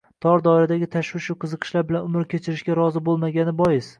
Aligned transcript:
Tor 0.25 0.39
doiradagi 0.45 0.87
tashvishu 0.95 1.35
qiziqishlar 1.43 1.85
bilan 1.91 2.09
umr 2.09 2.27
kechirishga 2.33 2.79
rozi 2.81 3.07
bo‘lmagani 3.11 3.57
bois 3.63 3.89